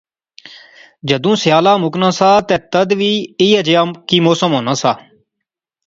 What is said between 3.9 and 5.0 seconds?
کی موسم ہونا سا